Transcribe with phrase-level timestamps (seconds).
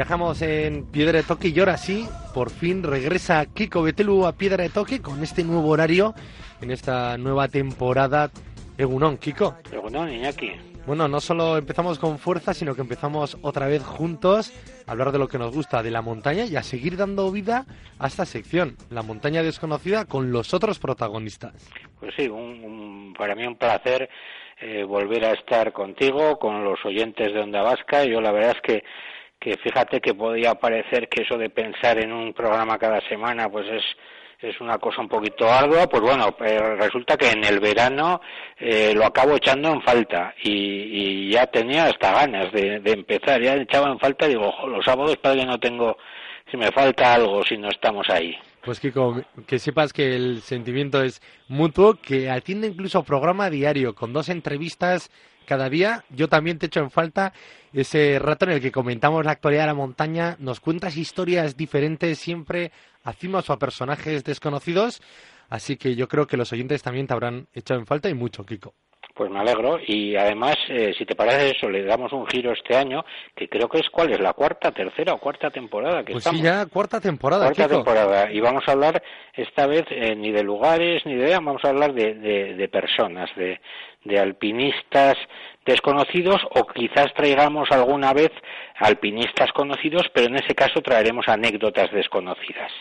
[0.00, 4.62] Viajamos en Piedra de Toque y ahora sí, por fin regresa Kiko Betelu a Piedra
[4.62, 6.14] de Toque con este nuevo horario
[6.62, 8.30] en esta nueva temporada.
[8.78, 9.56] Egunon, Kiko.
[9.70, 10.69] Egunon, Iñaki.
[10.86, 14.52] Bueno, no solo empezamos con fuerza, sino que empezamos otra vez juntos
[14.86, 17.66] a hablar de lo que nos gusta de la montaña y a seguir dando vida
[17.98, 21.70] a esta sección, la montaña desconocida, con los otros protagonistas.
[22.00, 24.08] Pues sí, un, para mí un placer
[24.60, 28.04] eh, volver a estar contigo, con los oyentes de Onda Vasca.
[28.04, 28.84] Yo la verdad es que
[29.40, 33.66] que fíjate que podía parecer que eso de pensar en un programa cada semana pues
[33.68, 33.82] es
[34.42, 36.34] es una cosa un poquito ardua, pues bueno,
[36.78, 38.20] resulta que en el verano
[38.58, 43.40] eh, lo acabo echando en falta y, y ya tenía hasta ganas de, de, empezar,
[43.42, 45.96] ya echaba en falta, digo, los sábados para que no tengo,
[46.50, 48.34] si me falta algo, si no estamos ahí.
[48.62, 54.12] Pues Kiko, que sepas que el sentimiento es mutuo, que atiende incluso programa diario, con
[54.12, 55.10] dos entrevistas
[55.46, 56.04] cada día.
[56.10, 57.32] Yo también te echo en falta
[57.72, 62.18] ese rato en el que comentamos la actualidad de la montaña, nos cuentas historias diferentes
[62.18, 62.70] siempre,
[63.04, 65.00] hacemos a personajes desconocidos,
[65.48, 68.44] así que yo creo que los oyentes también te habrán echado en falta y mucho,
[68.44, 68.74] Kiko.
[69.14, 72.76] Pues me alegro y además, eh, si te parece eso, le damos un giro este
[72.76, 76.22] año, que creo que es cuál es la cuarta, tercera o cuarta temporada que pues
[76.22, 76.40] estamos.
[76.40, 77.44] sí, ya cuarta temporada.
[77.46, 79.02] Cuarta temporada y vamos a hablar
[79.34, 83.28] esta vez eh, ni de lugares ni de, vamos a hablar de, de, de personas,
[83.36, 83.60] de,
[84.04, 85.16] de alpinistas
[85.66, 88.30] desconocidos o quizás traigamos alguna vez
[88.76, 92.72] alpinistas conocidos, pero en ese caso traeremos anécdotas desconocidas.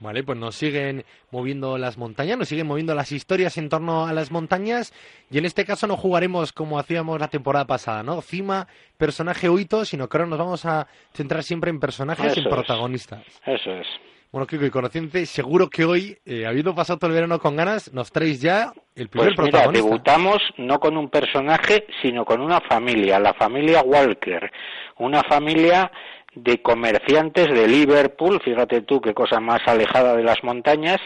[0.00, 4.12] Vale, pues nos siguen moviendo las montañas, nos siguen moviendo las historias en torno a
[4.12, 4.92] las montañas
[5.30, 8.20] y en este caso no jugaremos como hacíamos la temporada pasada, ¿no?
[8.20, 12.40] Cima, personaje o hito, sino que ahora nos vamos a centrar siempre en personajes y
[12.40, 13.24] en protagonistas.
[13.44, 13.86] Eso es.
[14.30, 17.94] Bueno, Kiko, y conociente, seguro que hoy, eh, habiendo pasado todo el verano con ganas,
[17.94, 19.86] nos traéis ya el primer pues protagonista.
[19.86, 24.52] Debutamos no con un personaje, sino con una familia, la familia Walker.
[24.98, 25.90] Una familia
[26.34, 31.00] de comerciantes de Liverpool, fíjate tú qué cosa más alejada de las montañas,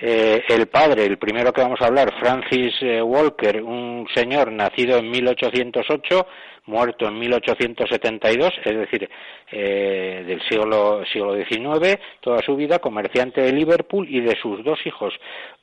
[0.00, 4.98] eh, el padre, el primero que vamos a hablar, Francis eh, Walker, un señor nacido
[4.98, 6.26] en 1808,
[6.66, 9.08] muerto en 1872, es decir,
[9.50, 14.78] eh, del siglo, siglo XIX, toda su vida, comerciante de Liverpool y de sus dos
[14.84, 15.14] hijos,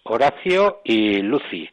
[0.04, 1.70] Horacio y Lucy.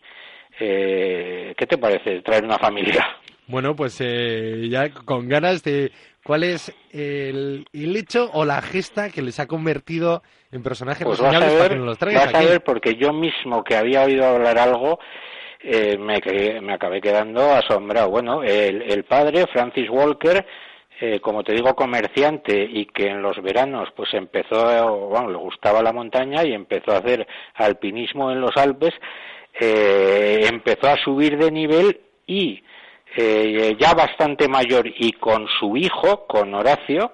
[0.59, 3.07] Eh, ¿Qué te parece traer una familia?
[3.47, 5.91] Bueno, pues eh, ya con ganas de
[6.25, 10.23] cuál es el, el, hecho o la gesta que les ha convertido
[10.53, 12.47] en personajes pues vas a ver, para que nos los traigas vas aquí.
[12.47, 14.99] a ver porque yo mismo que había oído hablar algo
[15.63, 16.21] eh, me,
[16.63, 18.09] me acabé quedando asombrado.
[18.09, 20.47] Bueno, el, el padre, Francis Walker,
[21.01, 25.83] eh, como te digo, comerciante y que en los veranos pues empezó, bueno, le gustaba
[25.83, 28.95] la montaña y empezó a hacer alpinismo en los Alpes,
[29.59, 32.63] eh, empezó a subir de nivel y
[33.17, 37.13] eh, ya bastante mayor y con su hijo, con Horacio,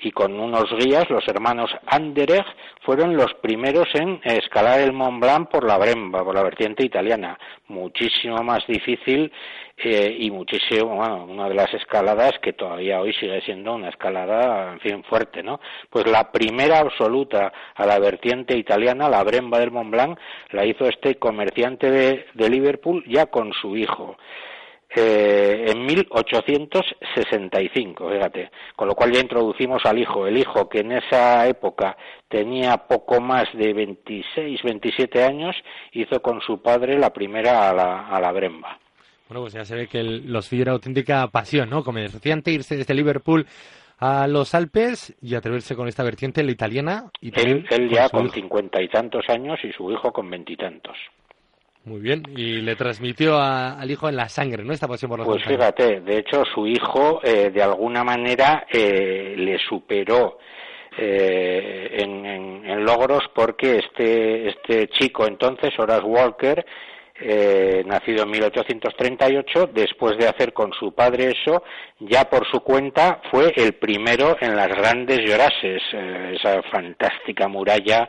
[0.00, 2.44] y con unos guías, los hermanos Anderegg,
[2.82, 7.36] fueron los primeros en escalar el Mont Blanc por la Bremba, por la vertiente italiana.
[7.66, 9.32] Muchísimo más difícil
[9.76, 14.72] eh, y muchísimo, bueno, una de las escaladas que todavía hoy sigue siendo una escalada,
[14.72, 15.60] en fin, fuerte, ¿no?
[15.90, 20.18] Pues la primera absoluta a la vertiente italiana, la Bremba del Mont Blanc,
[20.50, 24.16] la hizo este comerciante de, de Liverpool ya con su hijo
[24.96, 30.92] eh, en 1865, fíjate, con lo cual ya introducimos al hijo, el hijo que en
[30.92, 35.54] esa época tenía poco más de 26, 27 años,
[35.92, 38.78] hizo con su padre la primera a la, a la Bremba.
[39.28, 41.84] Bueno, pues ya se ve que el, los era auténtica pasión, ¿no?
[41.84, 43.46] Como decían, irse desde Liverpool
[43.98, 47.10] a los Alpes y atreverse con esta vertiente, la italiana.
[47.20, 50.96] Y él, él ya con cincuenta y tantos años y su hijo con veintitantos.
[51.88, 54.74] Muy bien, y le transmitió a, al hijo en la sangre, ¿no?
[54.74, 59.34] Esta pasión por los Pues fíjate, de hecho su hijo eh, de alguna manera eh,
[59.38, 60.38] le superó
[60.98, 66.64] eh, en, en, en, logros porque este, este chico entonces, Horace Walker,
[67.20, 71.64] eh, nacido en 1838, después de hacer con su padre eso,
[71.98, 78.08] ya por su cuenta fue el primero en las grandes llorases, eh, esa fantástica muralla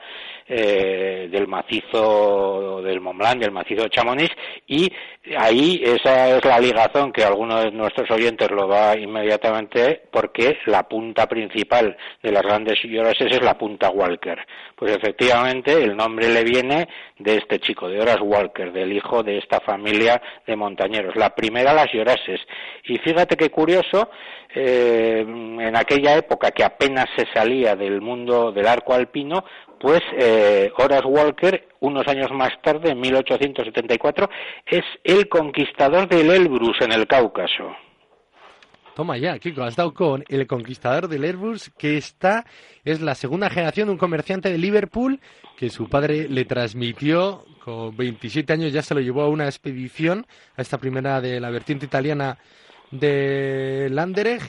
[0.51, 4.31] eh, del macizo del Mont Blanc, del macizo de Chamonix,
[4.67, 4.91] y
[5.37, 10.83] ahí esa es la ligazón que alguno de nuestros oyentes lo va inmediatamente porque la
[10.83, 14.39] punta principal de las grandes llorases es la punta Walker.
[14.75, 16.87] Pues efectivamente el nombre le viene
[17.19, 21.15] de este chico, de Horace Walker, del hijo de esta familia de montañeros.
[21.15, 22.39] La primera las llorases.
[22.85, 24.09] Y fíjate qué curioso,
[24.53, 29.43] eh, en aquella época que apenas se salía del mundo del arco alpino,
[29.79, 34.29] pues eh, Horace Walker, unos años más tarde, en 1874,
[34.65, 37.75] es el conquistador del Elbrus en el Cáucaso.
[38.99, 42.45] Toma ya, Kiko, has dado con el conquistador del Elbrus, que está,
[42.83, 45.21] es la segunda generación de un comerciante de Liverpool,
[45.55, 50.27] que su padre le transmitió, con 27 años ya se lo llevó a una expedición,
[50.57, 52.39] a esta primera de la vertiente italiana
[52.91, 54.41] de Landereg,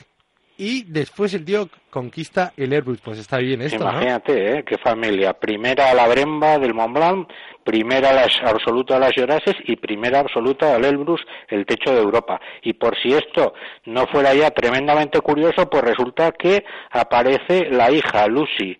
[0.57, 3.01] y después el tío conquista el Airbus.
[3.01, 4.63] Pues está bien esto, Imagínate, ¿eh?
[4.63, 5.33] Qué familia.
[5.33, 7.29] Primera la Bremba del Mont Blanc,
[7.63, 12.39] primera la absoluta las Llorases y primera absoluta al Elbrus, el techo de Europa.
[12.63, 13.53] Y por si esto
[13.85, 18.77] no fuera ya tremendamente curioso, pues resulta que aparece la hija, Lucy,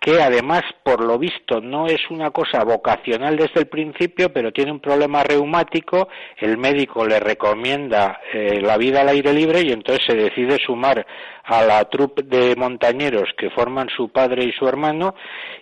[0.00, 4.72] que además, por lo visto, no es una cosa vocacional desde el principio, pero tiene
[4.72, 6.08] un problema reumático,
[6.38, 11.06] el médico le recomienda eh, la vida al aire libre y entonces se decide sumar
[11.44, 15.14] a la troupe de montañeros que forman su padre y su hermano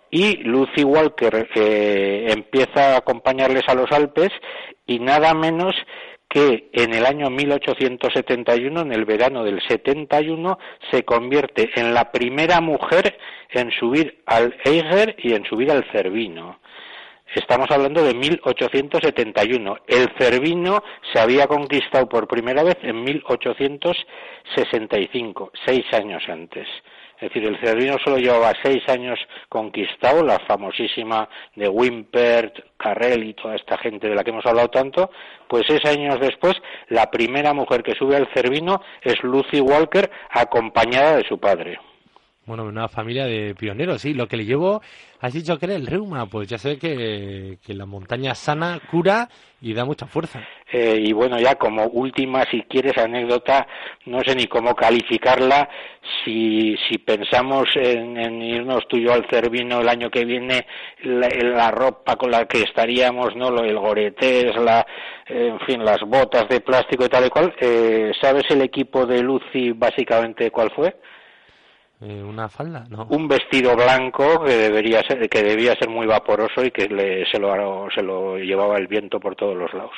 [0.09, 4.31] y Lucy Walker eh, empieza a acompañarles a los Alpes
[4.87, 5.75] y nada menos
[6.29, 10.59] que en el año 1871, en el verano del 71,
[10.91, 13.19] se convierte en la primera mujer
[13.51, 16.59] en subir al Eiger y en subir al Cervino.
[17.35, 19.77] Estamos hablando de 1871.
[19.87, 20.83] El Cervino
[21.13, 26.67] se había conquistado por primera vez en 1865, seis años antes.
[27.21, 29.19] Es decir, el Cervino solo llevaba seis años
[29.49, 34.69] conquistado, la famosísima de Wimpert, Carrel y toda esta gente de la que hemos hablado
[34.69, 35.11] tanto,
[35.49, 36.55] pues seis años después,
[36.89, 41.81] la primera mujer que sube al Cervino es Lucy Walker, acompañada de su padre.
[42.49, 44.15] Bueno, una familia de pioneros, sí.
[44.15, 44.81] Lo que le llevo,
[45.21, 49.29] has dicho que era el reuma, pues ya sé que, la montaña sana cura
[49.61, 50.41] y da mucha fuerza.
[50.73, 53.67] Eh, y bueno, ya como última, si quieres, anécdota,
[54.07, 55.69] no sé ni cómo calificarla,
[56.25, 60.67] si, si pensamos en, irnos tú y yo al Cervino el año que viene,
[61.03, 63.49] la, ropa con la que estaríamos, ¿no?
[63.63, 64.87] El goretés, la,
[65.27, 69.23] en fin, las botas de plástico y tal y cual, eh, ¿sabes el equipo de
[69.23, 70.95] Lucy básicamente cuál fue?
[72.01, 73.07] Eh, una falda, ¿no?
[73.11, 76.85] Un vestido blanco que debería ser, que debía ser muy vaporoso y que
[77.31, 79.97] se lo se lo llevaba el viento por todos los lados.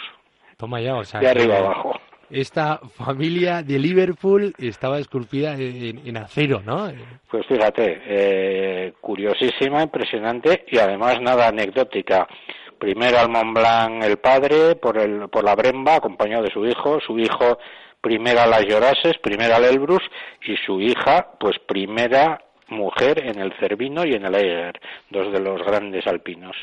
[0.56, 1.20] Toma ya, o sea.
[1.20, 1.92] De arriba abajo.
[2.30, 6.88] Esta familia de Liverpool estaba esculpida en, acero, ¿no?
[7.28, 12.28] Pues fíjate, eh, curiosísima, impresionante y además nada anecdótica.
[12.78, 17.00] Primero al Mont Blanc el padre por, el, por la Bremba, acompañado de su hijo.
[17.00, 17.58] Su hijo
[18.00, 20.02] primera las Llorases, primera al Elbrus
[20.42, 24.80] y su hija, pues primera mujer en el Cervino y en el Eiger,
[25.10, 26.56] dos de los grandes alpinos.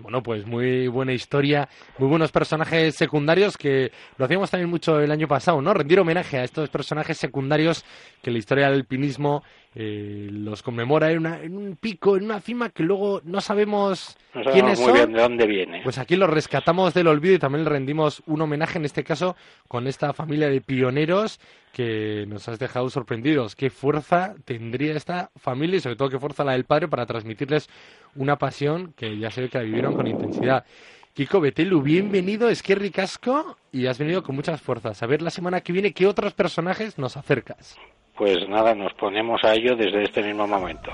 [0.00, 1.68] Bueno, pues muy buena historia,
[1.98, 5.74] muy buenos personajes secundarios que lo hacíamos también mucho el año pasado, ¿no?
[5.74, 7.84] Rendir homenaje a estos personajes secundarios
[8.22, 9.42] que la historia del alpinismo
[9.74, 11.26] eh, los conmemora en,
[11.56, 14.16] un pico, en una cima que luego no sabemos,
[14.52, 15.80] quiénes muy Bien de dónde viene.
[15.84, 19.36] Pues aquí los rescatamos del olvido y también le rendimos un homenaje en este caso
[19.68, 21.38] con esta familia de pioneros
[21.72, 23.54] que nos has dejado sorprendidos.
[23.54, 27.68] Qué fuerza tendría esta familia y sobre todo qué fuerza la del padre para transmitirles
[28.16, 30.65] una pasión que ya sé que la vivieron con intensidad.
[31.13, 35.01] Kiko Betelu, bienvenido, es que ricasco y has venido con muchas fuerzas.
[35.01, 37.77] A ver la semana que viene qué otros personajes nos acercas
[38.17, 40.91] pues nada, nos ponemos a ello desde este mismo momento.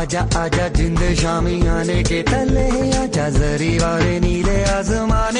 [0.00, 5.38] आजा आजा जिंद शामी आने के तले आजा जरी वाले नीले आजमाने